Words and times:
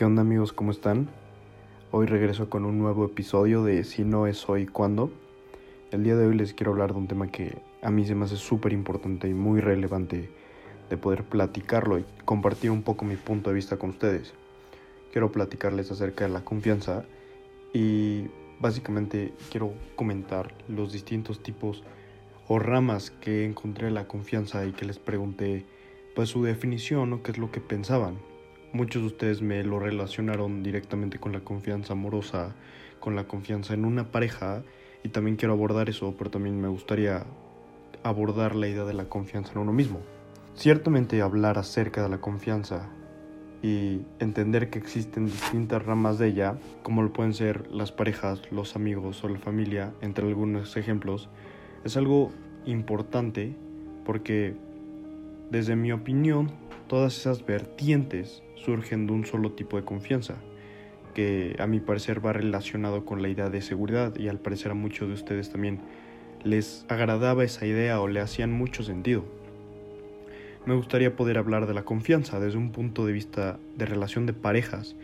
¿Qué 0.00 0.06
onda 0.06 0.22
amigos? 0.22 0.54
¿Cómo 0.54 0.70
están? 0.70 1.10
Hoy 1.90 2.06
regreso 2.06 2.48
con 2.48 2.64
un 2.64 2.78
nuevo 2.78 3.04
episodio 3.04 3.62
de 3.64 3.84
Si 3.84 4.02
no 4.02 4.26
es 4.26 4.48
hoy, 4.48 4.64
¿cuándo? 4.66 5.10
El 5.90 6.04
día 6.04 6.16
de 6.16 6.26
hoy 6.26 6.34
les 6.34 6.54
quiero 6.54 6.72
hablar 6.72 6.94
de 6.94 7.00
un 7.00 7.06
tema 7.06 7.30
que 7.30 7.58
a 7.82 7.90
mí 7.90 8.06
se 8.06 8.14
me 8.14 8.24
hace 8.24 8.36
súper 8.36 8.72
importante 8.72 9.28
y 9.28 9.34
muy 9.34 9.60
relevante 9.60 10.30
de 10.88 10.96
poder 10.96 11.24
platicarlo 11.24 11.98
y 11.98 12.06
compartir 12.24 12.70
un 12.70 12.82
poco 12.82 13.04
mi 13.04 13.16
punto 13.16 13.50
de 13.50 13.56
vista 13.56 13.76
con 13.76 13.90
ustedes. 13.90 14.32
Quiero 15.12 15.32
platicarles 15.32 15.90
acerca 15.90 16.26
de 16.26 16.32
la 16.32 16.46
confianza 16.46 17.04
y 17.74 18.24
básicamente 18.58 19.34
quiero 19.50 19.74
comentar 19.96 20.54
los 20.66 20.94
distintos 20.94 21.42
tipos 21.42 21.84
o 22.48 22.58
ramas 22.58 23.10
que 23.10 23.44
encontré 23.44 23.88
en 23.88 23.94
la 23.96 24.08
confianza 24.08 24.64
y 24.64 24.72
que 24.72 24.86
les 24.86 24.98
pregunté 24.98 25.66
pues 26.14 26.30
su 26.30 26.42
definición 26.42 27.12
o 27.12 27.22
qué 27.22 27.32
es 27.32 27.36
lo 27.36 27.50
que 27.50 27.60
pensaban. 27.60 28.29
Muchos 28.72 29.02
de 29.02 29.08
ustedes 29.08 29.42
me 29.42 29.64
lo 29.64 29.80
relacionaron 29.80 30.62
directamente 30.62 31.18
con 31.18 31.32
la 31.32 31.40
confianza 31.40 31.94
amorosa, 31.94 32.54
con 33.00 33.16
la 33.16 33.24
confianza 33.24 33.74
en 33.74 33.84
una 33.84 34.12
pareja 34.12 34.62
y 35.02 35.08
también 35.08 35.36
quiero 35.36 35.54
abordar 35.54 35.88
eso, 35.88 36.14
pero 36.16 36.30
también 36.30 36.60
me 36.60 36.68
gustaría 36.68 37.24
abordar 38.04 38.54
la 38.54 38.68
idea 38.68 38.84
de 38.84 38.94
la 38.94 39.06
confianza 39.06 39.52
en 39.52 39.58
uno 39.58 39.72
mismo. 39.72 39.98
Ciertamente 40.54 41.20
hablar 41.20 41.58
acerca 41.58 42.02
de 42.04 42.10
la 42.10 42.20
confianza 42.20 42.90
y 43.60 44.02
entender 44.20 44.70
que 44.70 44.78
existen 44.78 45.26
distintas 45.26 45.84
ramas 45.84 46.18
de 46.18 46.28
ella, 46.28 46.56
como 46.84 47.02
lo 47.02 47.12
pueden 47.12 47.34
ser 47.34 47.66
las 47.72 47.90
parejas, 47.90 48.40
los 48.52 48.76
amigos 48.76 49.24
o 49.24 49.28
la 49.28 49.38
familia, 49.40 49.92
entre 50.00 50.28
algunos 50.28 50.76
ejemplos, 50.76 51.28
es 51.84 51.96
algo 51.96 52.30
importante 52.66 53.56
porque 54.04 54.54
desde 55.50 55.74
mi 55.74 55.90
opinión 55.90 56.52
todas 56.90 57.16
esas 57.16 57.46
vertientes 57.46 58.42
surgen 58.56 59.06
de 59.06 59.12
un 59.12 59.24
solo 59.24 59.52
tipo 59.52 59.76
de 59.76 59.84
confianza, 59.84 60.38
que 61.14 61.54
a 61.60 61.68
mi 61.68 61.78
parecer 61.78 62.24
va 62.24 62.32
relacionado 62.32 63.04
con 63.04 63.22
la 63.22 63.28
idea 63.28 63.48
de 63.48 63.62
seguridad 63.62 64.16
y 64.16 64.26
al 64.26 64.40
parecer 64.40 64.72
a 64.72 64.74
muchos 64.74 65.06
de 65.06 65.14
ustedes 65.14 65.52
también 65.52 65.78
les 66.42 66.84
agradaba 66.88 67.44
esa 67.44 67.64
idea 67.64 68.00
o 68.00 68.08
le 68.08 68.18
hacían 68.18 68.50
mucho 68.50 68.82
sentido. 68.82 69.24
Me 70.66 70.74
gustaría 70.74 71.14
poder 71.14 71.38
hablar 71.38 71.68
de 71.68 71.74
la 71.74 71.84
confianza 71.84 72.40
desde 72.40 72.58
un 72.58 72.72
punto 72.72 73.06
de 73.06 73.12
vista 73.12 73.60
de 73.76 73.86
relación 73.86 74.26
de 74.26 74.32
parejas 74.32 74.96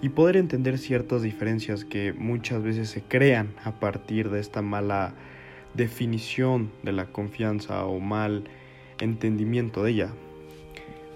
y 0.00 0.08
poder 0.08 0.38
entender 0.38 0.78
ciertas 0.78 1.20
diferencias 1.20 1.84
que 1.84 2.14
muchas 2.14 2.62
veces 2.62 2.88
se 2.88 3.02
crean 3.02 3.52
a 3.64 3.80
partir 3.80 4.30
de 4.30 4.40
esta 4.40 4.62
mala 4.62 5.12
definición 5.74 6.70
de 6.82 6.92
la 6.92 7.12
confianza 7.12 7.84
o 7.84 8.00
mal 8.00 8.44
entendimiento 8.98 9.84
de 9.84 9.90
ella. 9.90 10.14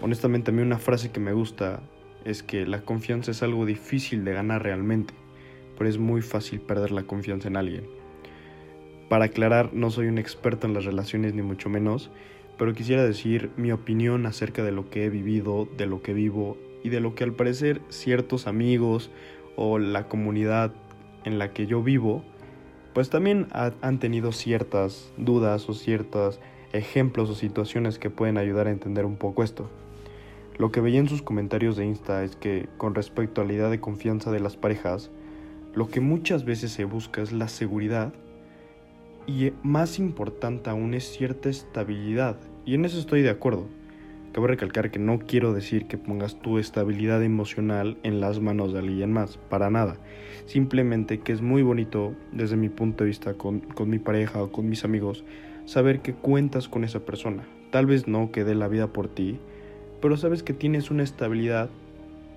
Honestamente 0.00 0.52
a 0.52 0.54
mí 0.54 0.62
una 0.62 0.78
frase 0.78 1.10
que 1.10 1.18
me 1.18 1.32
gusta 1.32 1.80
es 2.24 2.44
que 2.44 2.66
la 2.66 2.82
confianza 2.82 3.32
es 3.32 3.42
algo 3.42 3.66
difícil 3.66 4.24
de 4.24 4.32
ganar 4.32 4.62
realmente, 4.62 5.12
pero 5.77 5.91
es 5.91 5.98
muy 5.98 6.22
fácil 6.22 6.60
perder 6.60 6.92
la 6.92 7.02
confianza 7.02 7.48
en 7.48 7.56
alguien. 7.56 7.88
Para 9.08 9.26
aclarar, 9.26 9.72
no 9.72 9.91
soy 9.91 10.06
un 10.06 10.19
experto 10.19 10.66
en 10.66 10.74
las 10.74 10.84
relaciones 10.84 11.34
ni 11.34 11.42
mucho 11.42 11.69
menos, 11.69 12.10
pero 12.58 12.74
quisiera 12.74 13.04
decir 13.04 13.50
mi 13.56 13.72
opinión 13.72 14.26
acerca 14.26 14.62
de 14.62 14.70
lo 14.72 14.88
que 14.88 15.04
he 15.04 15.10
vivido, 15.10 15.69
de 15.76 15.86
lo 15.86 16.02
que 16.02 16.12
vivo 16.12 16.56
y 16.84 16.91
de 16.91 17.00
lo 17.00 17.14
que 17.14 17.24
al 17.24 17.32
parecer 17.32 17.80
ciertos 17.88 18.46
amigos 18.46 19.10
o 19.56 19.78
la 19.78 20.08
comunidad 20.08 20.72
en 21.24 21.38
la 21.38 21.52
que 21.52 21.66
yo 21.66 21.82
vivo, 21.82 22.22
pues 22.94 23.10
también 23.10 23.48
han 23.52 23.98
tenido 23.98 24.30
ciertas 24.30 25.12
dudas 25.16 25.69
o 25.69 25.74
ciertos 25.74 26.41
ejemplos 26.72 27.30
o 27.30 27.34
situaciones 27.34 27.98
que 27.98 28.10
pueden 28.10 28.38
ayudar 28.38 28.66
a 28.66 28.70
entender 28.70 29.04
un 29.04 29.16
poco 29.16 29.42
esto. 29.42 29.70
Lo 30.59 30.73
que 30.73 30.81
veía 30.81 30.98
en 30.98 31.09
sus 31.09 31.23
comentarios 31.23 31.77
de 31.77 31.87
Insta 31.87 32.25
es 32.25 32.34
que 32.34 32.69
con 32.78 32.97
respecto 32.97 33.41
a 33.41 33.45
la 33.45 33.53
idea 33.53 33.69
de 33.69 33.81
confianza 33.81 34.33
de 34.33 34.41
las 34.41 34.56
parejas, 34.56 35.12
lo 35.73 35.87
que 35.87 36.00
muchas 36.00 36.45
veces 36.45 36.73
se 36.73 36.84
busca 36.84 37.23
es 37.23 37.31
la 37.31 37.47
seguridad 37.47 38.12
y 39.28 39.53
más 39.62 40.00
importante 40.00 40.69
aún 40.69 40.94
es 40.94 41.05
cierta 41.05 41.49
estabilidad. 41.49 42.38
Y 42.65 42.75
en 42.75 42.84
eso 42.84 42.99
estoy 42.99 43.22
de 43.22 43.31
acuerdo. 43.31 43.69
Cabe 44.32 44.49
recalcar 44.49 44.91
que 44.91 44.99
no 44.99 45.21
quiero 45.21 45.53
decir 45.53 45.87
que 45.87 45.97
pongas 45.97 46.41
tu 46.41 46.59
estabilidad 46.59 47.22
emocional 47.22 47.97
en 48.03 48.21
las 48.21 48.41
manos 48.41 48.72
de 48.72 48.81
alguien 48.81 49.12
más, 49.12 49.37
para 49.37 49.71
nada. 49.71 49.97
Simplemente 50.47 51.21
que 51.21 51.32
es 51.32 51.41
muy 51.41 51.62
bonito 51.62 52.15
desde 52.32 52.56
mi 52.56 52.69
punto 52.69 53.05
de 53.05 53.09
vista 53.09 53.34
con, 53.34 53.61
con 53.61 53.88
mi 53.88 54.00
pareja 54.00 54.43
o 54.43 54.50
con 54.50 54.69
mis 54.69 54.84
amigos 54.84 55.25
saber 55.66 56.00
que 56.00 56.15
cuentas 56.15 56.69
con 56.69 56.82
esa 56.82 57.05
persona. 57.05 57.44
Tal 57.71 57.87
vez 57.87 58.09
no 58.09 58.32
que 58.32 58.43
dé 58.43 58.56
la 58.56 58.66
vida 58.66 58.88
por 58.93 59.09
ti, 59.09 59.38
pero 60.00 60.16
sabes 60.16 60.42
que 60.42 60.53
tienes 60.53 60.91
una 60.91 61.03
estabilidad 61.03 61.70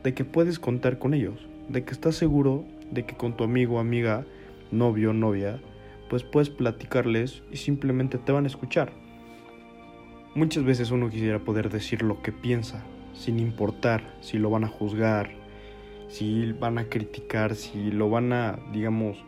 de 0.03 0.13
que 0.13 0.25
puedes 0.25 0.59
contar 0.59 0.99
con 0.99 1.13
ellos, 1.13 1.47
de 1.69 1.83
que 1.83 1.91
estás 1.91 2.15
seguro 2.15 2.65
de 2.91 3.05
que 3.05 3.15
con 3.15 3.35
tu 3.35 3.43
amigo, 3.43 3.79
amiga, 3.79 4.25
novio, 4.71 5.13
novia, 5.13 5.59
pues 6.09 6.23
puedes 6.23 6.49
platicarles 6.49 7.41
y 7.51 7.57
simplemente 7.57 8.17
te 8.17 8.31
van 8.31 8.43
a 8.43 8.47
escuchar. 8.47 8.91
Muchas 10.35 10.63
veces 10.63 10.91
uno 10.91 11.09
quisiera 11.09 11.39
poder 11.39 11.69
decir 11.69 12.01
lo 12.03 12.21
que 12.21 12.31
piensa, 12.31 12.83
sin 13.13 13.39
importar 13.39 14.01
si 14.21 14.37
lo 14.37 14.49
van 14.49 14.63
a 14.63 14.67
juzgar, 14.67 15.31
si 16.07 16.51
van 16.53 16.77
a 16.77 16.85
criticar, 16.85 17.55
si 17.55 17.91
lo 17.91 18.09
van 18.09 18.33
a, 18.33 18.59
digamos, 18.73 19.23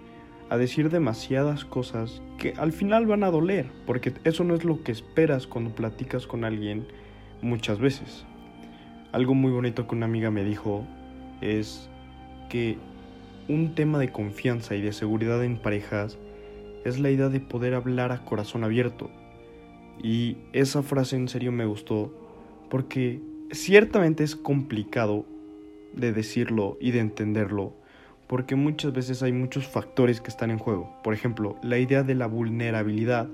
a 0.50 0.58
decir 0.58 0.90
demasiadas 0.90 1.66
cosas 1.66 2.22
que 2.38 2.54
al 2.58 2.74
final 2.74 3.06
van 3.06 3.24
a 3.24 3.32
doler, 3.32 3.68
porque 3.86 4.14
eso 4.24 4.44
no 4.44 4.54
es 4.54 4.66
lo 4.66 4.84
que 4.84 4.92
esperas 4.92 5.48
cuando 5.48 5.74
platicas 5.74 6.28
con 6.28 6.44
alguien 6.44 6.86
muchas 7.44 7.80
veces. 7.80 8.26
Algo 9.12 9.36
muy 9.36 9.52
bonito 9.52 9.88
que 9.88 9.96
una 9.96 10.06
amiga 10.06 10.32
me 10.32 10.44
dijo 10.44 10.86
es 11.42 11.90
que 12.50 12.78
un 13.48 13.76
tema 13.76 14.00
de 14.00 14.12
confianza 14.12 14.76
y 14.76 14.82
de 14.82 14.94
seguridad 14.94 15.44
en 15.44 15.58
parejas 15.58 16.18
es 16.86 17.00
la 17.00 17.12
idea 17.12 17.30
de 17.30 17.40
poder 17.40 17.76
hablar 17.76 18.12
a 18.12 18.26
corazón 18.26 18.64
abierto. 18.64 19.12
Y 20.02 20.38
esa 20.54 20.82
frase 20.82 21.16
en 21.16 21.28
serio 21.28 21.52
me 21.52 21.66
gustó 21.66 22.12
porque 22.70 23.22
ciertamente 23.52 24.24
es 24.24 24.36
complicado 24.36 25.26
de 25.94 26.12
decirlo 26.12 26.78
y 26.82 26.92
de 26.92 27.00
entenderlo 27.00 27.76
porque 28.28 28.56
muchas 28.56 28.94
veces 28.94 29.22
hay 29.22 29.32
muchos 29.32 29.68
factores 29.68 30.22
que 30.22 30.30
están 30.30 30.50
en 30.50 30.58
juego. 30.58 30.92
Por 31.04 31.14
ejemplo, 31.14 31.56
la 31.62 31.78
idea 31.78 32.02
de 32.02 32.16
la 32.16 32.26
vulnerabilidad 32.26 33.30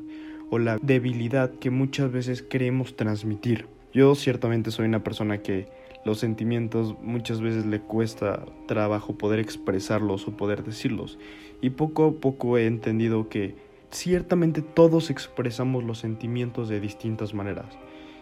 o 0.49 0.59
la 0.59 0.77
debilidad 0.81 1.51
que 1.51 1.69
muchas 1.69 2.11
veces 2.11 2.41
queremos 2.41 2.97
transmitir. 2.97 3.67
Yo 3.99 4.15
ciertamente 4.15 4.71
soy 4.71 4.85
una 4.85 5.03
persona 5.03 5.39
que 5.39 5.67
los 6.05 6.19
sentimientos 6.19 6.95
muchas 7.01 7.41
veces 7.41 7.65
le 7.65 7.81
cuesta 7.81 8.45
trabajo 8.65 9.17
poder 9.17 9.39
expresarlos 9.39 10.25
o 10.25 10.37
poder 10.37 10.63
decirlos. 10.63 11.19
Y 11.59 11.71
poco 11.71 12.05
a 12.05 12.11
poco 12.13 12.57
he 12.57 12.65
entendido 12.65 13.27
que 13.27 13.55
ciertamente 13.91 14.61
todos 14.61 15.09
expresamos 15.09 15.83
los 15.83 15.99
sentimientos 15.99 16.69
de 16.69 16.79
distintas 16.79 17.33
maneras. 17.33 17.77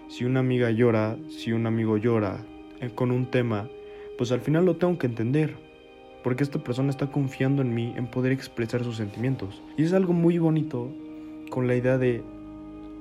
Si 0.07 0.25
una 0.25 0.39
amiga 0.39 0.71
llora, 0.71 1.15
si 1.29 1.51
un 1.51 1.67
amigo 1.67 1.97
llora 1.97 2.43
eh, 2.81 2.89
con 2.95 3.11
un 3.11 3.29
tema, 3.29 3.69
pues 4.17 4.31
al 4.31 4.41
final 4.41 4.65
lo 4.65 4.77
tengo 4.77 4.97
que 4.97 5.05
entender. 5.05 5.57
Porque 6.23 6.43
esta 6.43 6.57
persona 6.57 6.89
está 6.89 7.11
confiando 7.11 7.61
en 7.61 7.75
mí 7.75 7.93
en 7.95 8.07
poder 8.07 8.31
expresar 8.31 8.83
sus 8.83 8.97
sentimientos. 8.97 9.61
Y 9.77 9.83
es 9.83 9.93
algo 9.93 10.13
muy 10.13 10.39
bonito 10.39 10.91
con 11.51 11.67
la 11.67 11.75
idea 11.75 11.99
de 11.99 12.23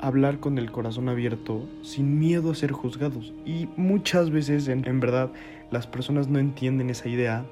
hablar 0.01 0.41
con 0.41 0.59
el 0.59 0.71
corazón 0.71 1.09
abierto 1.09 1.67
sin 1.83 2.19
miedo 2.19 2.51
a 2.51 2.55
ser 2.55 2.73
juzgados. 2.73 3.33
Y 3.45 3.69
muchas 3.77 4.31
veces, 4.31 4.69
en, 4.69 4.87
en, 4.87 5.01
verdad, 5.01 5.31
las 5.71 5.87
personas 5.87 6.29
no 6.29 6.39
entienden 6.39 6.91
esa 6.91 7.09
idea. 7.09 7.45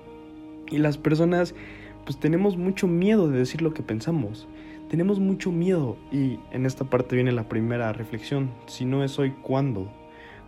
Y 0.71 0.79
las 0.79 0.99
personas, 0.99 1.55
pues 2.05 2.19
tenemos 2.19 2.57
mucho 2.57 2.87
miedo 2.87 3.29
de 3.29 3.39
decir 3.39 3.63
lo 3.63 3.75
que 3.75 3.83
pensamos. 3.83 4.47
Tenemos 4.89 5.19
mucho 5.21 5.51
miedo. 5.51 5.97
Y 6.13 6.39
en 6.53 6.67
esta 6.67 6.85
parte 6.85 7.17
viene 7.17 7.33
la 7.33 7.49
primera 7.49 7.93
reflexión. 7.93 8.51
Si 8.67 8.85
no 8.85 9.05
es 9.05 9.19
hoy, 9.19 9.33
¿cuándo? 9.43 9.91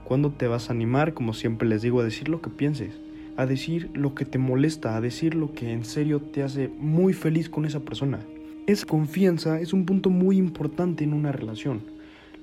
¿Cuándo 0.05 0.31
te 0.31 0.47
vas 0.47 0.69
a 0.69 0.73
animar, 0.73 1.15
como 1.15 1.33
siempre 1.33 1.69
les 1.69 1.83
digo, 1.83 2.01
a 2.01 2.05
decir 2.05 2.29
lo 2.29 2.41
que 2.41 2.51
pienses? 2.51 3.01
A 3.37 3.45
decir 3.45 3.91
lo 3.93 4.15
que 4.15 4.25
te 4.25 4.39
molesta, 4.39 4.97
a 4.97 5.01
decir 5.01 5.35
lo 5.35 5.53
que 5.53 5.73
en 5.73 5.85
serio 5.85 6.21
te 6.21 6.43
hace 6.43 6.69
muy 6.79 7.13
feliz 7.13 7.51
con 7.51 7.65
esa 7.65 7.81
persona. 7.81 8.21
Esa 8.67 8.85
confianza 8.85 9.61
es 9.61 9.73
un 9.73 9.87
punto 9.87 10.11
muy 10.11 10.39
importante 10.39 11.05
en 11.05 11.15
una 11.15 11.31
relación. 11.31 11.85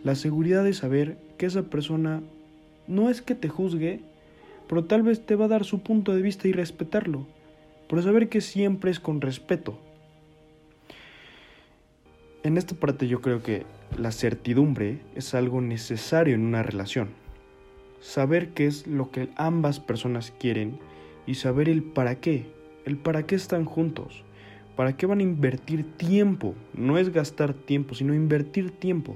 La 0.06 0.16
seguridad 0.16 0.64
de 0.64 0.74
saber 0.74 1.18
que 1.38 1.46
esa 1.46 1.64
persona 1.64 2.24
no 2.88 3.10
es 3.10 3.22
que 3.22 3.36
te 3.36 3.50
juzgue, 3.50 4.00
pero 4.70 4.86
tal 4.86 5.04
vez 5.04 5.26
te 5.26 5.36
va 5.36 5.46
a 5.46 5.50
dar 5.50 5.66
su 5.66 5.84
punto 5.84 6.16
de 6.16 6.22
vista 6.22 6.48
y 6.48 6.54
respetarlo. 6.54 7.28
Pero 7.90 8.02
saber 8.02 8.30
que 8.30 8.40
siempre 8.40 8.90
es 8.90 9.02
con 9.02 9.20
respeto. 9.20 9.78
En 12.44 12.58
esta 12.58 12.74
parte 12.74 13.10
yo 13.10 13.20
creo 13.20 13.44
que 13.44 13.66
la 13.98 14.14
certidumbre 14.14 15.00
es 15.16 15.34
algo 15.34 15.60
necesario 15.60 16.36
en 16.36 16.46
una 16.46 16.64
relación. 16.64 17.10
Saber 18.00 18.54
qué 18.54 18.66
es 18.66 18.88
lo 18.88 19.12
que 19.12 19.28
ambas 19.36 19.82
personas 19.82 20.32
quieren 20.32 20.80
y 21.28 21.36
saber 21.36 21.68
el 21.68 21.84
para 21.84 22.16
qué, 22.22 22.46
el 22.86 22.96
para 22.96 23.26
qué 23.26 23.36
están 23.36 23.66
juntos. 23.66 24.24
¿Para 24.76 24.98
qué 24.98 25.06
van 25.06 25.20
a 25.20 25.24
invertir 25.24 25.84
tiempo? 25.98 26.56
No 26.74 26.98
es 26.98 27.14
gastar 27.14 27.54
tiempo, 27.54 27.94
sino 27.94 28.14
invertir 28.14 28.72
tiempo. 28.72 29.16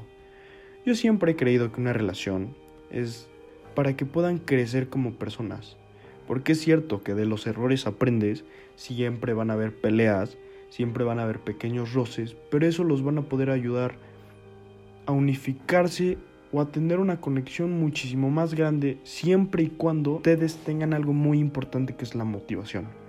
Yo 0.86 0.94
siempre 0.94 1.32
he 1.32 1.36
creído 1.36 1.72
que 1.72 1.82
una 1.82 1.94
relación 1.94 2.56
es 2.92 3.28
para 3.74 3.96
que 3.96 4.06
puedan 4.06 4.38
crecer 4.38 4.90
como 4.90 5.14
personas, 5.14 5.78
Porque 6.28 6.52
es 6.52 6.62
cierto 6.62 7.04
que 7.04 7.14
de 7.14 7.26
los 7.26 7.48
errores 7.48 7.88
aprendes, 7.88 8.44
siempre 8.76 9.34
van 9.34 9.50
a 9.50 9.54
haber 9.54 9.74
peleas, 9.74 10.38
siempre 10.70 11.04
van 11.04 11.20
a 11.20 11.24
haber 11.24 11.40
pequeños 11.40 11.94
roces, 11.94 12.36
pero 12.52 12.68
eso 12.68 12.84
los 12.84 13.02
van 13.02 13.18
a 13.18 13.22
poder 13.24 13.50
ayudar 13.50 13.96
a 15.06 15.12
unificarse 15.12 16.18
o 16.52 16.60
a 16.62 16.70
tener 16.72 17.00
una 17.00 17.22
conexión 17.22 17.80
muchísimo 17.80 18.30
más 18.30 18.54
grande 18.54 18.98
siempre 19.04 19.64
y 19.64 19.68
cuando 19.68 20.16
ustedes 20.16 20.58
tengan 20.58 20.94
algo 20.94 21.14
muy 21.14 21.40
importante 21.40 21.96
que 21.96 22.04
es 22.04 22.14
la 22.14 22.26
motivación. 22.26 23.07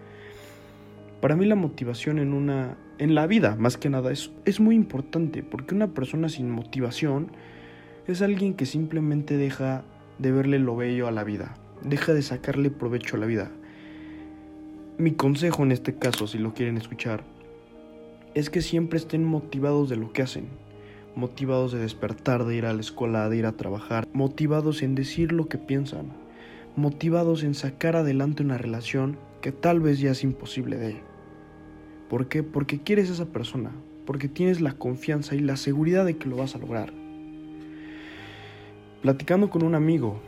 Para 1.21 1.37
mí 1.37 1.47
la 1.47 1.57
motivación 1.57 2.19
en 2.19 2.33
una 2.33 2.77
en 2.99 3.15
la 3.15 3.27
vida, 3.27 3.57
más 3.59 3.77
que 3.77 3.91
nada, 3.91 4.11
es, 4.13 4.33
es 4.45 4.61
muy 4.61 4.75
importante 4.75 5.43
porque 5.43 5.75
una 5.75 5.95
persona 5.95 6.29
sin 6.29 6.51
motivación 6.51 7.31
es 8.07 8.23
alguien 8.23 8.55
que 8.55 8.67
simplemente 8.67 9.37
deja 9.37 9.85
de 10.19 10.33
verle 10.33 10.59
lo 10.59 10.77
bello 10.77 11.07
a 11.07 11.13
la 11.13 11.25
vida, 11.25 11.55
deja 11.83 12.13
de 12.13 12.23
sacarle 12.23 12.71
provecho 12.71 13.17
a 13.17 13.21
la 13.21 13.27
vida. 13.27 13.51
Mi 14.99 15.13
consejo 15.13 15.63
en 15.63 15.73
este 15.73 15.95
caso, 15.95 16.27
si 16.27 16.39
lo 16.39 16.55
quieren 16.55 16.77
escuchar, 16.77 17.23
es 18.35 18.51
que 18.51 18.63
siempre 18.63 18.99
estén 18.99 19.25
motivados 19.25 19.89
de 19.89 19.97
lo 19.97 20.13
que 20.13 20.23
hacen, 20.23 20.49
motivados 21.15 21.73
de 21.73 21.79
despertar, 21.79 22.45
de 22.45 22.57
ir 22.57 22.67
a 22.67 22.73
la 22.73 22.81
escuela, 22.81 23.29
de 23.29 23.37
ir 23.37 23.47
a 23.47 23.53
trabajar, 23.53 24.09
motivados 24.13 24.83
en 24.83 24.95
decir 24.95 25.33
lo 25.33 25.49
que 25.49 25.59
piensan, 25.59 26.13
motivados 26.75 27.45
en 27.45 27.55
sacar 27.55 27.95
adelante 27.95 28.43
una 28.43 28.59
relación 28.59 29.19
que 29.41 29.53
tal 29.53 29.81
vez 29.81 29.99
ya 29.99 30.11
es 30.11 30.25
imposible 30.25 30.77
de. 30.77 31.01
¿Por 32.09 32.29
qué? 32.29 32.43
Porque 32.43 32.81
quieres 32.81 33.11
a 33.11 33.13
esa 33.15 33.27
persona, 33.27 33.71
porque 34.07 34.29
tienes 34.29 34.61
la 34.61 34.73
confianza 34.73 35.35
y 35.35 35.41
la 35.41 35.57
seguridad 35.57 36.05
de 36.05 36.17
que 36.17 36.29
lo 36.29 36.37
vas 36.37 36.55
a 36.55 36.59
lograr. 36.59 36.93
Platicando 39.03 39.51
con 39.51 39.63
un 39.63 39.75
amigo 39.75 40.19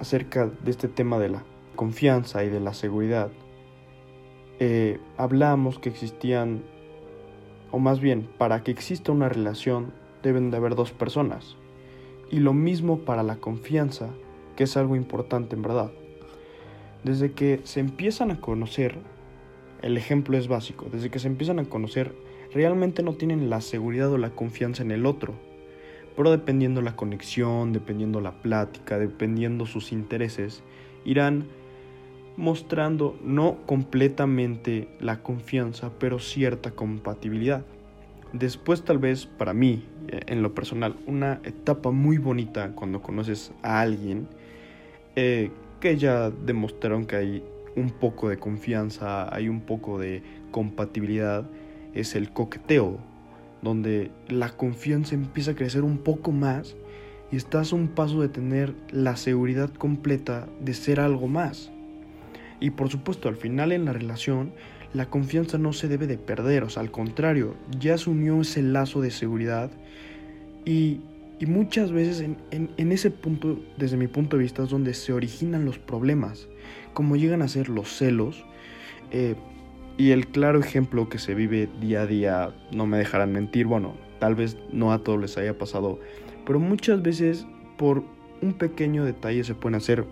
acerca 0.00 0.46
de 0.46 0.70
este 0.70 0.88
tema 0.88 1.18
de 1.18 1.30
la 1.30 1.44
confianza 1.76 2.44
y 2.44 2.50
de 2.50 2.60
la 2.60 2.74
seguridad, 2.74 3.30
eh, 4.58 4.98
hablamos 5.16 5.78
que 5.78 5.88
existían, 5.88 6.62
o 7.70 7.78
más 7.78 8.00
bien, 8.00 8.28
para 8.38 8.64
que 8.64 8.72
exista 8.72 9.12
una 9.12 9.28
relación 9.28 9.92
deben 10.22 10.50
de 10.50 10.56
haber 10.56 10.74
dos 10.74 10.90
personas. 10.92 11.56
Y 12.30 12.40
lo 12.40 12.52
mismo 12.52 12.98
para 13.00 13.22
la 13.22 13.36
confianza, 13.36 14.10
que 14.56 14.64
es 14.64 14.76
algo 14.76 14.96
importante 14.96 15.54
en 15.54 15.62
verdad. 15.62 15.92
Desde 17.04 17.32
que 17.32 17.60
se 17.64 17.80
empiezan 17.80 18.30
a 18.30 18.40
conocer, 18.40 18.98
el 19.82 19.96
ejemplo 19.96 20.36
es 20.36 20.48
básico, 20.48 20.86
desde 20.90 21.10
que 21.10 21.18
se 21.18 21.28
empiezan 21.28 21.58
a 21.58 21.64
conocer, 21.64 22.12
realmente 22.52 23.02
no 23.02 23.14
tienen 23.14 23.50
la 23.50 23.60
seguridad 23.60 24.10
o 24.12 24.18
la 24.18 24.30
confianza 24.30 24.82
en 24.82 24.90
el 24.90 25.06
otro. 25.06 25.34
Pero 26.16 26.30
dependiendo 26.32 26.82
la 26.82 26.96
conexión, 26.96 27.72
dependiendo 27.72 28.20
la 28.20 28.42
plática, 28.42 28.98
dependiendo 28.98 29.66
sus 29.66 29.92
intereses, 29.92 30.64
irán 31.04 31.46
mostrando 32.36 33.16
no 33.22 33.58
completamente 33.66 34.88
la 35.00 35.22
confianza, 35.22 35.92
pero 35.98 36.18
cierta 36.18 36.72
compatibilidad. 36.72 37.64
Después 38.32 38.84
tal 38.84 38.98
vez 38.98 39.26
para 39.26 39.54
mí, 39.54 39.84
eh, 40.08 40.20
en 40.26 40.42
lo 40.42 40.54
personal, 40.54 40.96
una 41.06 41.40
etapa 41.44 41.90
muy 41.90 42.18
bonita 42.18 42.72
cuando 42.74 43.00
conoces 43.00 43.52
a 43.62 43.80
alguien 43.80 44.28
eh, 45.16 45.50
que 45.80 45.96
ya 45.96 46.30
demostraron 46.30 47.06
que 47.06 47.16
hay 47.16 47.44
un 47.76 47.90
poco 47.90 48.28
de 48.28 48.38
confianza, 48.38 49.32
hay 49.34 49.48
un 49.48 49.60
poco 49.60 49.98
de 49.98 50.22
compatibilidad, 50.50 51.48
es 51.94 52.14
el 52.14 52.30
coqueteo, 52.32 52.98
donde 53.62 54.10
la 54.28 54.50
confianza 54.50 55.14
empieza 55.14 55.52
a 55.52 55.54
crecer 55.54 55.82
un 55.82 55.98
poco 55.98 56.32
más 56.32 56.76
y 57.30 57.36
estás 57.36 57.72
a 57.72 57.76
un 57.76 57.88
paso 57.88 58.20
de 58.20 58.28
tener 58.28 58.74
la 58.90 59.16
seguridad 59.16 59.72
completa 59.72 60.48
de 60.60 60.74
ser 60.74 61.00
algo 61.00 61.28
más. 61.28 61.70
Y 62.60 62.70
por 62.70 62.88
supuesto, 62.88 63.28
al 63.28 63.36
final 63.36 63.72
en 63.72 63.84
la 63.84 63.92
relación, 63.92 64.52
la 64.94 65.06
confianza 65.10 65.58
no 65.58 65.72
se 65.72 65.88
debe 65.88 66.06
de 66.06 66.18
perder, 66.18 66.64
o 66.64 66.70
sea, 66.70 66.82
al 66.82 66.90
contrario, 66.90 67.54
ya 67.78 67.98
se 67.98 68.10
unió 68.10 68.40
ese 68.40 68.62
lazo 68.62 69.00
de 69.00 69.10
seguridad 69.10 69.70
y, 71.38 71.46
muchas 71.46 71.92
veces 71.92 72.20
en, 72.20 72.92
ese 72.92 73.10
punto, 73.10 73.58
desde 73.76 73.96
mi 73.96 74.06
punto 74.06 74.36
de 74.36 74.42
vista, 74.42 74.62
es 74.62 74.70
donde 74.70 74.94
se 74.94 75.12
originan 75.12 75.64
los 75.64 75.78
problemas, 75.78 76.48
como 76.94 77.16
llegan 77.16 77.42
a 77.42 77.48
ser 77.48 77.68
los 77.68 77.88
celos. 77.88 78.44
Eh, 79.10 79.34
y 79.96 80.10
el 80.10 80.28
claro 80.28 80.60
ejemplo 80.60 81.08
que 81.08 81.18
se 81.18 81.34
vive 81.34 81.68
día 81.80 82.02
a 82.02 82.06
día, 82.06 82.54
no 82.72 82.86
me 82.86 82.98
dejarán 82.98 83.32
mentir, 83.32 83.66
bueno, 83.66 83.96
tal 84.20 84.34
vez 84.34 84.56
no 84.72 84.92
a 84.92 84.98
todos 85.02 85.20
les 85.20 85.36
haya 85.38 85.58
pasado, 85.58 85.98
pero 86.46 86.60
muchas 86.60 87.02
veces 87.02 87.46
por 87.76 88.04
un 88.40 88.54
pequeño 88.54 89.04
detalle 89.04 89.42
se 89.42 89.54
pueden 89.54 89.74
hacer 89.74 90.04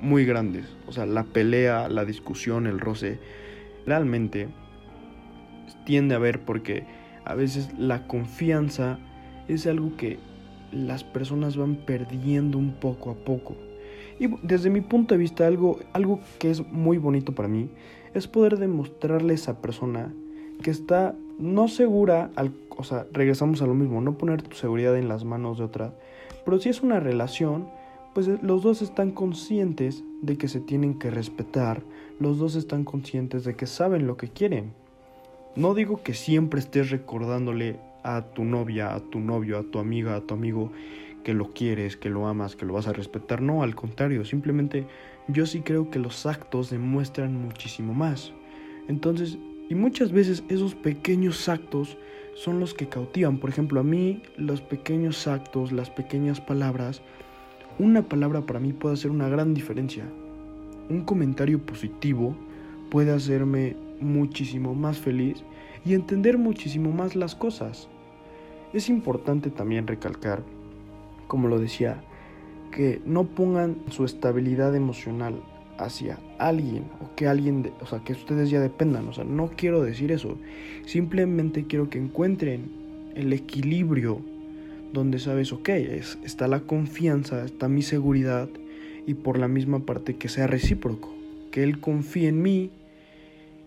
muy 0.00 0.24
grandes. 0.24 0.66
O 0.86 0.92
sea, 0.92 1.06
la 1.06 1.24
pelea, 1.24 1.88
la 1.88 2.04
discusión, 2.04 2.66
el 2.66 2.80
roce, 2.80 3.18
realmente 3.86 4.48
tiende 5.84 6.14
a 6.14 6.18
ver 6.18 6.40
porque 6.40 6.84
a 7.24 7.34
veces 7.34 7.70
la 7.78 8.06
confianza 8.06 8.98
es 9.48 9.66
algo 9.66 9.96
que 9.96 10.18
las 10.74 11.04
personas 11.04 11.56
van 11.56 11.76
perdiendo 11.76 12.58
un 12.58 12.72
poco 12.74 13.10
a 13.10 13.14
poco. 13.14 13.56
Y 14.18 14.28
desde 14.42 14.70
mi 14.70 14.80
punto 14.80 15.14
de 15.14 15.18
vista, 15.18 15.46
algo, 15.46 15.78
algo 15.92 16.20
que 16.38 16.50
es 16.50 16.66
muy 16.66 16.98
bonito 16.98 17.34
para 17.34 17.48
mí 17.48 17.70
es 18.14 18.28
poder 18.28 18.58
demostrarle 18.58 19.32
a 19.32 19.34
esa 19.34 19.60
persona 19.60 20.12
que 20.62 20.70
está 20.70 21.14
no 21.38 21.66
segura, 21.68 22.30
al, 22.36 22.52
o 22.70 22.84
sea, 22.84 23.06
regresamos 23.12 23.60
a 23.60 23.66
lo 23.66 23.74
mismo, 23.74 24.00
no 24.00 24.16
poner 24.16 24.42
tu 24.42 24.56
seguridad 24.56 24.96
en 24.96 25.08
las 25.08 25.24
manos 25.24 25.58
de 25.58 25.64
otra, 25.64 25.94
pero 26.44 26.60
si 26.60 26.68
es 26.68 26.82
una 26.82 27.00
relación, 27.00 27.68
pues 28.14 28.28
eh, 28.28 28.38
los 28.40 28.62
dos 28.62 28.82
están 28.82 29.10
conscientes 29.10 30.04
de 30.22 30.38
que 30.38 30.46
se 30.46 30.60
tienen 30.60 30.98
que 30.98 31.10
respetar, 31.10 31.82
los 32.20 32.38
dos 32.38 32.54
están 32.54 32.84
conscientes 32.84 33.44
de 33.44 33.56
que 33.56 33.66
saben 33.66 34.06
lo 34.06 34.16
que 34.16 34.28
quieren. 34.28 34.72
No 35.56 35.74
digo 35.74 36.02
que 36.02 36.14
siempre 36.14 36.60
estés 36.60 36.90
recordándole 36.90 37.78
a 38.04 38.22
tu 38.22 38.44
novia, 38.44 38.94
a 38.94 39.00
tu 39.00 39.18
novio, 39.18 39.58
a 39.58 39.64
tu 39.64 39.80
amiga, 39.80 40.14
a 40.14 40.20
tu 40.20 40.34
amigo 40.34 40.70
que 41.24 41.34
lo 41.34 41.52
quieres, 41.52 41.96
que 41.96 42.10
lo 42.10 42.28
amas, 42.28 42.54
que 42.54 42.66
lo 42.66 42.74
vas 42.74 42.86
a 42.86 42.92
respetar. 42.92 43.42
No, 43.42 43.62
al 43.62 43.74
contrario, 43.74 44.24
simplemente 44.24 44.86
yo 45.26 45.46
sí 45.46 45.62
creo 45.62 45.90
que 45.90 45.98
los 45.98 46.26
actos 46.26 46.70
demuestran 46.70 47.34
muchísimo 47.34 47.94
más. 47.94 48.32
Entonces, 48.88 49.38
y 49.68 49.74
muchas 49.74 50.12
veces 50.12 50.44
esos 50.48 50.74
pequeños 50.74 51.48
actos 51.48 51.96
son 52.34 52.60
los 52.60 52.74
que 52.74 52.88
cautivan. 52.88 53.38
Por 53.38 53.48
ejemplo, 53.50 53.80
a 53.80 53.84
mí 53.84 54.22
los 54.36 54.60
pequeños 54.60 55.26
actos, 55.26 55.72
las 55.72 55.88
pequeñas 55.88 56.40
palabras, 56.40 57.00
una 57.78 58.06
palabra 58.08 58.42
para 58.42 58.60
mí 58.60 58.72
puede 58.74 58.94
hacer 58.94 59.10
una 59.10 59.28
gran 59.28 59.54
diferencia. 59.54 60.04
Un 60.90 61.04
comentario 61.04 61.64
positivo 61.64 62.36
puede 62.90 63.12
hacerme 63.12 63.76
muchísimo 64.00 64.74
más 64.74 64.98
feliz 64.98 65.42
y 65.86 65.94
entender 65.94 66.36
muchísimo 66.36 66.92
más 66.92 67.16
las 67.16 67.34
cosas. 67.34 67.88
Es 68.74 68.88
importante 68.88 69.50
también 69.50 69.86
recalcar, 69.86 70.42
como 71.28 71.46
lo 71.46 71.60
decía, 71.60 72.02
que 72.72 73.00
no 73.06 73.22
pongan 73.22 73.76
su 73.88 74.04
estabilidad 74.04 74.74
emocional 74.74 75.40
hacia 75.78 76.18
alguien 76.40 76.86
o 77.00 77.14
que 77.14 77.28
alguien, 77.28 77.70
o 77.80 77.86
sea, 77.86 78.00
que 78.00 78.14
ustedes 78.14 78.50
ya 78.50 78.60
dependan, 78.60 79.06
o 79.06 79.12
sea, 79.12 79.22
no 79.22 79.52
quiero 79.56 79.80
decir 79.80 80.10
eso. 80.10 80.38
Simplemente 80.86 81.68
quiero 81.68 81.88
que 81.88 81.98
encuentren 81.98 83.12
el 83.14 83.32
equilibrio 83.32 84.20
donde 84.92 85.20
sabes, 85.20 85.52
ok, 85.52 85.68
es, 85.68 86.18
está 86.24 86.48
la 86.48 86.58
confianza, 86.58 87.44
está 87.44 87.68
mi 87.68 87.82
seguridad 87.82 88.48
y 89.06 89.14
por 89.14 89.38
la 89.38 89.46
misma 89.46 89.86
parte 89.86 90.16
que 90.16 90.28
sea 90.28 90.48
recíproco, 90.48 91.14
que 91.52 91.62
él 91.62 91.78
confíe 91.78 92.26
en 92.26 92.42
mí, 92.42 92.72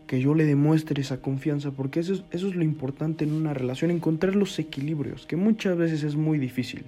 que 0.08 0.22
yo 0.22 0.34
le 0.34 0.46
demuestre 0.46 1.02
esa 1.02 1.22
confianza, 1.22 1.72
porque 1.72 2.00
eso 2.00 2.14
es, 2.14 2.24
eso 2.32 2.48
es 2.48 2.56
lo 2.56 2.64
importante 2.64 3.26
en 3.26 3.34
una 3.34 3.54
relación, 3.54 3.92
encontrar 3.92 4.36
los 4.36 4.58
equilibrios, 4.58 5.26
que 5.26 5.36
muchas 5.36 5.78
veces 5.78 6.04
es 6.04 6.16
muy 6.16 6.40
difícil. 6.40 6.86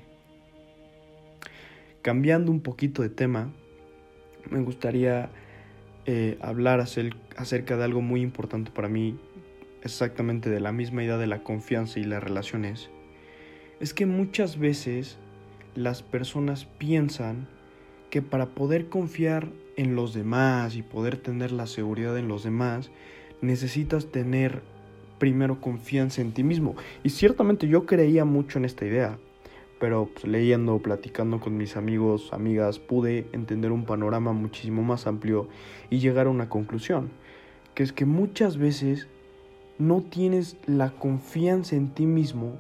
Cambiando 2.02 2.52
un 2.52 2.62
poquito 2.62 3.02
de 3.02 3.10
tema, 3.10 3.52
me 4.50 4.62
gustaría 4.62 5.30
eh, 6.06 6.38
hablar 6.42 6.80
acerca 6.80 7.78
de 7.78 7.84
algo 7.84 8.02
muy 8.02 8.22
importante 8.22 8.72
para 8.72 8.88
mí, 8.88 9.20
exactamente 9.84 10.50
de 10.50 10.60
la 10.60 10.72
misma 10.72 11.04
idea 11.04 11.18
de 11.18 11.28
la 11.28 11.44
confianza 11.44 12.00
y 12.00 12.06
las 12.06 12.24
relaciones 12.24 12.90
es 13.80 13.94
que 13.94 14.06
muchas 14.06 14.60
veces 14.60 15.18
las 15.76 16.04
personas 16.04 16.66
piensan 16.66 17.48
que 18.10 18.22
para 18.22 18.48
poder 18.48 18.90
confiar 18.90 19.50
en 19.80 19.96
los 19.96 20.14
demás 20.14 20.76
y 20.76 20.82
poder 20.82 21.16
tener 21.16 21.54
la 21.54 21.66
seguridad 21.66 22.18
en 22.18 22.28
los 22.28 22.44
demás, 22.44 22.92
necesitas 23.42 24.08
tener 24.08 24.62
primero 25.20 25.62
confianza 25.62 26.22
en 26.22 26.34
ti 26.34 26.44
mismo. 26.44 26.76
Y 27.02 27.12
ciertamente 27.12 27.66
yo 27.70 27.86
creía 27.86 28.26
mucho 28.26 28.60
en 28.60 28.66
esta 28.66 28.86
idea, 28.86 29.18
pero 29.80 30.10
pues, 30.12 30.28
leyendo, 30.28 30.80
platicando 30.80 31.40
con 31.40 31.56
mis 31.56 31.78
amigos, 31.78 32.34
amigas, 32.34 32.78
pude 32.78 33.28
entender 33.32 33.72
un 33.72 33.86
panorama 33.86 34.34
muchísimo 34.34 34.84
más 34.84 35.08
amplio 35.08 35.48
y 35.90 36.00
llegar 36.00 36.28
a 36.28 36.32
una 36.32 36.50
conclusión, 36.50 37.10
que 37.74 37.84
es 37.84 37.94
que 37.94 38.04
muchas 38.04 38.58
veces 38.58 39.08
no 39.78 40.02
tienes 40.02 40.58
la 40.66 40.92
confianza 40.92 41.78
en 41.78 41.94
ti 41.94 42.06
mismo 42.06 42.58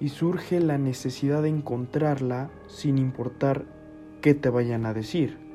y 0.00 0.08
surge 0.08 0.60
la 0.60 0.78
necesidad 0.78 1.42
de 1.42 1.50
encontrarla 1.50 2.50
sin 2.68 2.96
importar 2.96 3.66
qué 4.22 4.32
te 4.32 4.48
vayan 4.48 4.86
a 4.86 4.94
decir. 4.94 5.47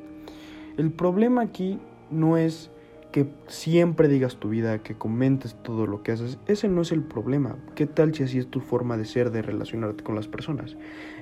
El 0.76 0.92
problema 0.92 1.42
aquí 1.42 1.80
no 2.10 2.38
es 2.38 2.72
que 3.12 3.32
siempre 3.48 4.08
digas 4.08 4.38
tu 4.38 4.50
vida, 4.50 4.80
que 4.80 4.96
comentes 4.96 5.56
todo 5.62 5.86
lo 5.86 6.02
que 6.02 6.14
haces. 6.14 6.40
Ese 6.48 6.68
no 6.68 6.82
es 6.82 6.92
el 6.92 7.04
problema. 7.04 7.58
¿Qué 7.76 7.86
tal 7.86 8.16
si 8.16 8.24
así 8.24 8.40
es 8.40 8.48
tu 8.48 8.60
forma 8.60 8.98
de 8.98 9.06
ser, 9.06 9.30
de 9.30 9.44
relacionarte 9.44 10.04
con 10.04 10.16
las 10.16 10.28
personas? 10.28 10.76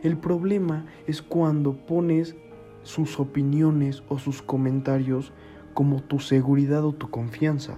El 0.04 0.18
problema 0.18 0.86
es 1.06 1.22
cuando 1.22 1.74
pones 1.74 2.38
sus 2.84 3.20
opiniones 3.20 4.04
o 4.08 4.20
sus 4.20 4.42
comentarios 4.42 5.34
como 5.74 6.02
tu 6.02 6.20
seguridad 6.20 6.86
o 6.86 6.94
tu 6.94 7.10
confianza. 7.10 7.78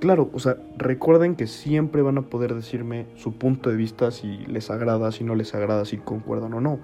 Claro, 0.00 0.30
o 0.32 0.38
sea, 0.38 0.56
recuerden 0.78 1.36
que 1.36 1.46
siempre 1.46 2.00
van 2.00 2.16
a 2.16 2.22
poder 2.22 2.54
decirme 2.54 3.04
su 3.16 3.34
punto 3.34 3.68
de 3.68 3.76
vista 3.76 4.10
si 4.10 4.38
les 4.46 4.70
agrada, 4.70 5.12
si 5.12 5.24
no 5.24 5.34
les 5.34 5.54
agrada, 5.54 5.84
si 5.84 5.98
concuerdan 5.98 6.54
o 6.54 6.60
no. 6.62 6.80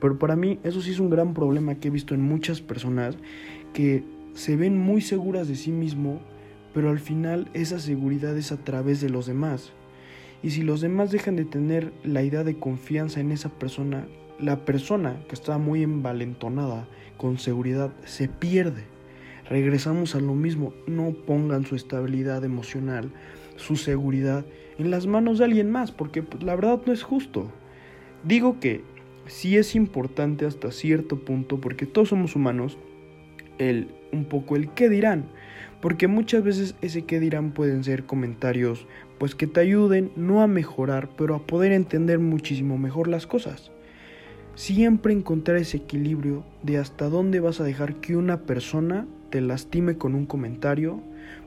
Pero 0.00 0.18
para 0.18 0.36
mí 0.36 0.58
eso 0.64 0.82
sí 0.82 0.90
es 0.90 1.00
un 1.00 1.08
gran 1.08 1.32
problema 1.32 1.76
que 1.76 1.88
he 1.88 1.90
visto 1.90 2.14
en 2.14 2.20
muchas 2.20 2.60
personas 2.60 3.16
que 3.72 4.04
se 4.34 4.56
ven 4.56 4.78
muy 4.78 5.00
seguras 5.00 5.48
de 5.48 5.56
sí 5.56 5.70
mismo, 5.70 6.20
pero 6.74 6.90
al 6.90 6.98
final 6.98 7.48
esa 7.54 7.78
seguridad 7.78 8.36
es 8.36 8.52
a 8.52 8.58
través 8.58 9.00
de 9.00 9.10
los 9.10 9.26
demás. 9.26 9.72
Y 10.42 10.50
si 10.50 10.62
los 10.62 10.80
demás 10.80 11.10
dejan 11.10 11.36
de 11.36 11.44
tener 11.44 11.92
la 12.04 12.22
idea 12.22 12.44
de 12.44 12.58
confianza 12.58 13.20
en 13.20 13.32
esa 13.32 13.48
persona, 13.48 14.06
la 14.38 14.64
persona 14.64 15.16
que 15.28 15.34
está 15.34 15.58
muy 15.58 15.82
envalentonada 15.82 16.86
con 17.16 17.38
seguridad 17.38 17.92
se 18.04 18.28
pierde 18.28 18.84
regresamos 19.48 20.14
a 20.14 20.20
lo 20.20 20.34
mismo, 20.34 20.74
no 20.86 21.12
pongan 21.12 21.64
su 21.64 21.74
estabilidad 21.74 22.44
emocional, 22.44 23.10
su 23.56 23.76
seguridad 23.76 24.44
en 24.78 24.90
las 24.90 25.06
manos 25.06 25.38
de 25.38 25.46
alguien 25.46 25.70
más, 25.70 25.90
porque 25.90 26.22
pues, 26.22 26.42
la 26.42 26.54
verdad 26.54 26.80
no 26.86 26.92
es 26.92 27.02
justo. 27.02 27.50
Digo 28.24 28.60
que 28.60 28.82
sí 29.26 29.56
es 29.56 29.74
importante 29.74 30.46
hasta 30.46 30.70
cierto 30.70 31.20
punto, 31.20 31.60
porque 31.60 31.86
todos 31.86 32.10
somos 32.10 32.36
humanos, 32.36 32.78
el 33.58 33.88
un 34.12 34.24
poco 34.24 34.56
el 34.56 34.70
qué 34.70 34.88
dirán, 34.88 35.24
porque 35.80 36.08
muchas 36.08 36.42
veces 36.42 36.74
ese 36.82 37.02
qué 37.02 37.20
dirán 37.20 37.52
pueden 37.52 37.84
ser 37.84 38.04
comentarios 38.04 38.86
pues 39.18 39.34
que 39.34 39.46
te 39.46 39.60
ayuden 39.60 40.12
no 40.16 40.42
a 40.42 40.46
mejorar, 40.46 41.08
pero 41.16 41.34
a 41.34 41.46
poder 41.46 41.72
entender 41.72 42.18
muchísimo 42.18 42.78
mejor 42.78 43.08
las 43.08 43.26
cosas. 43.26 43.70
Siempre 44.54 45.12
encontrar 45.12 45.56
ese 45.56 45.78
equilibrio 45.78 46.44
de 46.62 46.78
hasta 46.78 47.08
dónde 47.08 47.40
vas 47.40 47.60
a 47.60 47.64
dejar 47.64 47.96
que 47.96 48.16
una 48.16 48.42
persona 48.42 49.06
te 49.30 49.40
lastime 49.40 49.96
con 49.96 50.14
un 50.14 50.26
comentario, 50.26 51.00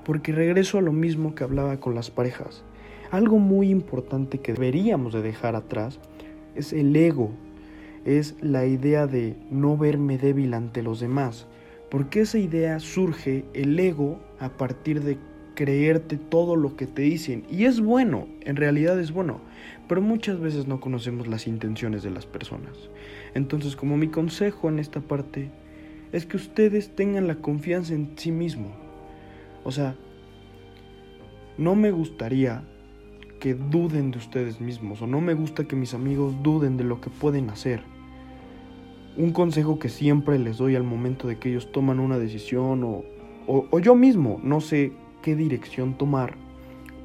porque 0.06 0.32
regreso 0.34 0.78
a 0.78 0.82
lo 0.82 0.92
mismo 0.92 1.34
que 1.34 1.44
hablaba 1.44 1.80
con 1.80 1.96
las 1.96 2.12
parejas. 2.12 2.64
Algo 3.10 3.40
muy 3.40 3.70
importante 3.70 4.40
que 4.40 4.54
deberíamos 4.54 5.14
de 5.14 5.22
dejar 5.22 5.56
atrás 5.56 6.00
es 6.56 6.74
el 6.74 6.96
ego, 6.96 7.32
es 8.06 8.36
la 8.42 8.66
idea 8.66 9.08
de 9.08 9.36
no 9.50 9.78
verme 9.78 10.18
débil 10.18 10.54
ante 10.54 10.82
los 10.82 11.00
demás, 11.00 11.48
porque 11.92 12.22
esa 12.22 12.40
idea 12.40 12.80
surge 12.80 13.44
el 13.54 13.78
ego 13.78 14.18
a 14.40 14.48
partir 14.50 15.02
de 15.02 15.18
creerte 15.56 16.16
todo 16.18 16.56
lo 16.56 16.78
que 16.78 16.88
te 16.88 17.02
dicen 17.02 17.44
y 17.52 17.66
es 17.66 17.82
bueno, 17.82 18.30
en 18.40 18.56
realidad 18.56 18.98
es 18.98 19.12
bueno, 19.12 19.42
pero 19.90 20.02
muchas 20.02 20.40
veces 20.40 20.68
no 20.68 20.80
conocemos 20.80 21.28
las 21.28 21.48
intenciones 21.48 22.02
de 22.02 22.10
las 22.10 22.26
personas. 22.26 22.90
Entonces, 23.34 23.76
como 23.76 23.98
mi 23.98 24.08
consejo 24.08 24.70
en 24.70 24.80
esta 24.80 25.02
parte 25.02 25.52
es 26.14 26.26
que 26.26 26.38
ustedes 26.38 26.96
tengan 26.96 27.28
la 27.28 27.36
confianza 27.36 27.94
en 27.94 28.14
sí 28.16 28.32
mismo. 28.32 28.72
O 29.66 29.72
sea, 29.74 29.96
no 31.58 31.76
me 31.76 31.92
gustaría 31.92 32.64
que 33.42 33.54
duden 33.54 34.12
de 34.12 34.18
ustedes 34.18 34.62
mismos 34.62 35.02
o 35.02 35.08
no 35.08 35.20
me 35.20 35.34
gusta 35.34 35.66
que 35.66 35.76
mis 35.76 35.94
amigos 35.94 36.42
duden 36.42 36.78
de 36.78 36.86
lo 36.86 37.02
que 37.02 37.10
pueden 37.10 37.50
hacer. 37.50 37.91
Un 39.18 39.32
consejo 39.32 39.78
que 39.78 39.90
siempre 39.90 40.40
les 40.40 40.58
doy 40.58 40.76
al 40.76 40.84
momento 40.84 41.28
de 41.28 41.38
que 41.38 41.50
ellos 41.50 41.72
toman 41.72 42.00
una 42.00 42.18
decisión 42.18 42.84
o, 42.84 43.04
o, 43.48 43.80
yo 43.80 43.96
mismo 43.96 44.40
no 44.44 44.62
sé 44.62 44.94
qué 45.22 45.36
dirección 45.36 45.98
tomar, 45.98 46.36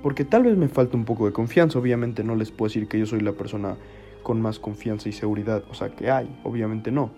porque 0.02 0.24
tal 0.24 0.44
vez 0.44 0.56
me 0.56 0.68
falta 0.68 0.96
un 0.96 1.04
poco 1.04 1.26
de 1.26 1.32
confianza, 1.32 1.78
obviamente 1.78 2.22
no 2.22 2.36
les 2.36 2.50
puedo 2.50 2.68
decir 2.68 2.88
que 2.88 2.98
yo 2.98 3.06
soy 3.06 3.20
la 3.20 3.32
persona 3.32 3.76
con 4.22 4.40
más 4.40 4.58
confianza 4.58 5.08
y 5.08 5.12
seguridad, 5.12 5.64
o 5.70 5.74
sea 5.74 5.90
que 5.90 6.10
hay, 6.10 6.28
obviamente 6.44 6.90
no. 6.90 7.10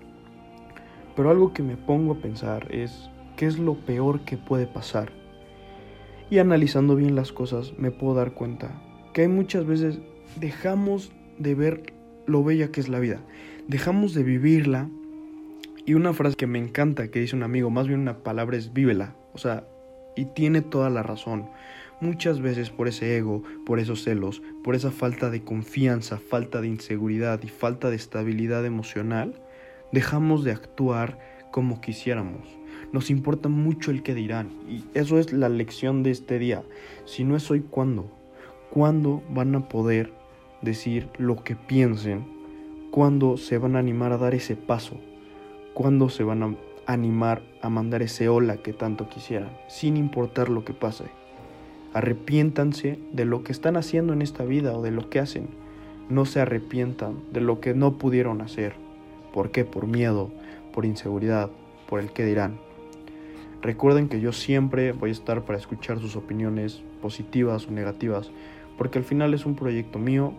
Pero 1.16 1.30
algo 1.30 1.52
que 1.52 1.62
me 1.62 1.76
pongo 1.76 2.14
a 2.14 2.18
pensar 2.18 2.74
es 2.74 3.10
qué 3.36 3.46
es 3.46 3.58
lo 3.58 3.74
peor 3.74 4.20
que 4.20 4.36
puede 4.36 4.66
pasar. 4.66 5.12
Y 6.30 6.38
analizando 6.38 6.94
bien 6.96 7.14
las 7.14 7.32
cosas 7.32 7.74
me 7.78 7.90
puedo 7.90 8.14
dar 8.14 8.32
cuenta 8.32 8.82
que 9.12 9.22
hay 9.22 9.28
muchas 9.28 9.66
veces 9.66 10.00
dejamos 10.36 11.10
de 11.38 11.54
ver 11.54 11.94
lo 12.26 12.44
bella 12.44 12.70
que 12.70 12.80
es 12.80 12.88
la 12.88 13.00
vida. 13.00 13.20
Dejamos 13.68 14.14
de 14.14 14.22
vivirla. 14.22 14.88
Y 15.84 15.92
una 15.92 16.14
frase 16.14 16.36
que 16.36 16.46
me 16.46 16.58
encanta 16.58 17.10
que 17.10 17.20
dice 17.20 17.36
un 17.36 17.42
amigo, 17.42 17.68
más 17.68 17.86
bien 17.86 18.00
una 18.00 18.22
palabra 18.22 18.56
es 18.56 18.72
vívela. 18.72 19.14
O 19.34 19.38
sea, 19.38 19.66
y 20.16 20.24
tiene 20.24 20.62
toda 20.62 20.88
la 20.88 21.02
razón. 21.02 21.50
Muchas 22.00 22.40
veces 22.40 22.70
por 22.70 22.88
ese 22.88 23.18
ego, 23.18 23.42
por 23.66 23.78
esos 23.78 24.04
celos, 24.04 24.40
por 24.64 24.74
esa 24.74 24.90
falta 24.90 25.28
de 25.28 25.44
confianza, 25.44 26.16
falta 26.16 26.62
de 26.62 26.68
inseguridad 26.68 27.42
y 27.42 27.48
falta 27.48 27.90
de 27.90 27.96
estabilidad 27.96 28.64
emocional, 28.64 29.34
dejamos 29.92 30.44
de 30.44 30.52
actuar 30.52 31.18
como 31.50 31.82
quisiéramos. 31.82 32.48
Nos 32.94 33.10
importa 33.10 33.50
mucho 33.50 33.90
el 33.90 34.02
que 34.02 34.14
dirán. 34.14 34.48
Y 34.66 34.84
eso 34.94 35.18
es 35.18 35.30
la 35.30 35.50
lección 35.50 36.02
de 36.02 36.12
este 36.12 36.38
día. 36.38 36.62
Si 37.04 37.22
no 37.22 37.36
es 37.36 37.50
hoy, 37.50 37.60
¿cuándo? 37.60 38.10
¿Cuándo 38.70 39.22
van 39.28 39.54
a 39.54 39.68
poder 39.68 40.10
decir 40.62 41.10
lo 41.18 41.44
que 41.44 41.54
piensen? 41.54 42.37
¿Cuándo 42.90 43.36
se 43.36 43.58
van 43.58 43.76
a 43.76 43.80
animar 43.80 44.12
a 44.12 44.18
dar 44.18 44.34
ese 44.34 44.56
paso? 44.56 44.96
¿Cuándo 45.74 46.08
se 46.08 46.24
van 46.24 46.42
a 46.42 46.56
animar 46.86 47.42
a 47.60 47.68
mandar 47.68 48.00
ese 48.00 48.30
hola 48.30 48.56
que 48.56 48.72
tanto 48.72 49.10
quisieran? 49.10 49.50
Sin 49.68 49.98
importar 49.98 50.48
lo 50.48 50.64
que 50.64 50.72
pase. 50.72 51.04
Arrepiéntanse 51.92 52.98
de 53.12 53.26
lo 53.26 53.44
que 53.44 53.52
están 53.52 53.76
haciendo 53.76 54.14
en 54.14 54.22
esta 54.22 54.44
vida 54.44 54.74
o 54.74 54.80
de 54.82 54.90
lo 54.90 55.10
que 55.10 55.20
hacen. 55.20 55.48
No 56.08 56.24
se 56.24 56.40
arrepientan 56.40 57.22
de 57.30 57.42
lo 57.42 57.60
que 57.60 57.74
no 57.74 57.98
pudieron 57.98 58.40
hacer. 58.40 58.72
¿Por 59.34 59.50
qué? 59.50 59.66
Por 59.66 59.86
miedo, 59.86 60.30
por 60.72 60.86
inseguridad, 60.86 61.50
por 61.90 62.00
el 62.00 62.10
qué 62.10 62.24
dirán. 62.24 62.58
Recuerden 63.60 64.08
que 64.08 64.20
yo 64.20 64.32
siempre 64.32 64.92
voy 64.92 65.10
a 65.10 65.12
estar 65.12 65.44
para 65.44 65.58
escuchar 65.58 66.00
sus 66.00 66.16
opiniones 66.16 66.82
positivas 67.02 67.66
o 67.66 67.70
negativas, 67.70 68.30
porque 68.78 68.98
al 68.98 69.04
final 69.04 69.34
es 69.34 69.44
un 69.44 69.56
proyecto 69.56 69.98
mío, 69.98 70.32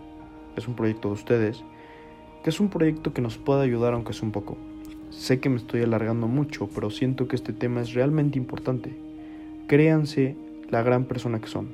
es 0.56 0.66
un 0.66 0.74
proyecto 0.74 1.08
de 1.08 1.14
ustedes, 1.14 1.62
que 2.42 2.50
es 2.50 2.60
un 2.60 2.68
proyecto 2.68 3.12
que 3.12 3.20
nos 3.20 3.38
puede 3.38 3.62
ayudar 3.62 3.94
aunque 3.94 4.12
sea 4.12 4.24
un 4.24 4.32
poco. 4.32 4.56
Sé 5.10 5.40
que 5.40 5.48
me 5.48 5.56
estoy 5.56 5.82
alargando 5.82 6.28
mucho, 6.28 6.68
pero 6.74 6.90
siento 6.90 7.28
que 7.28 7.36
este 7.36 7.52
tema 7.52 7.80
es 7.80 7.94
realmente 7.94 8.38
importante. 8.38 8.96
Créanse 9.66 10.36
la 10.70 10.82
gran 10.82 11.04
persona 11.04 11.40
que 11.40 11.48
son. 11.48 11.68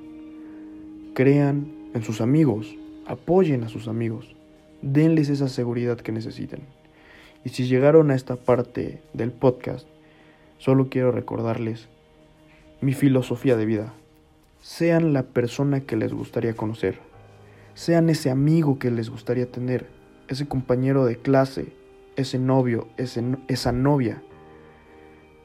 Crean 1.15 1.73
en 1.95 2.03
sus 2.03 2.21
amigos, 2.21 2.77
apoyen 3.07 3.63
a 3.63 3.69
sus 3.69 3.89
amigos, 3.89 4.35
denles 4.83 5.29
esa 5.29 5.49
seguridad 5.49 5.99
que 5.99 6.13
necesiten. 6.13 6.61
Y 7.45 7.51
si 7.51 7.67
llegaron 7.67 8.11
a 8.11 8.15
esta 8.15 8.37
parte 8.37 9.01
del 9.13 9.33
podcast, 9.33 9.87
solo 10.59 10.89
quiero 10.89 11.13
recordarles 11.13 11.89
mi 12.81 12.93
filosofía 12.93 13.57
de 13.57 13.67
vida. 13.67 13.95
Sean 14.61 15.13
la 15.13 15.23
persona 15.23 15.81
que 15.81 15.97
les 15.97 16.13
gustaría 16.13 16.55
conocer. 16.55 16.99
Sean 17.75 18.11
ese 18.11 18.31
amigo 18.31 18.79
que 18.79 18.91
les 18.91 19.11
gustaría 19.11 19.51
tener. 19.51 19.96
Ese 20.29 20.49
compañero 20.49 21.05
de 21.05 21.17
clase. 21.17 21.73
Ese 22.17 22.39
novio. 22.39 22.89
esa 22.97 23.73
novia. 23.73 24.23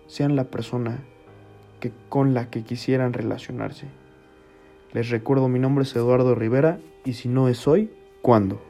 Sean 0.08 0.36
la 0.36 0.46
persona 0.46 1.00
que, 1.80 1.92
con 2.10 2.34
la 2.34 2.50
que 2.50 2.64
quisieran 2.64 3.14
relacionarse. 3.14 3.88
Les 4.94 5.10
recuerdo 5.10 5.48
mi 5.48 5.60
nombre 5.60 5.84
es 5.84 5.96
Eduardo 5.96 6.36
Rivera 6.36 6.80
y 7.06 7.14
si 7.14 7.30
no 7.30 7.48
es 7.48 7.68
hoy, 7.68 7.92
¿cuándo? 8.22 8.62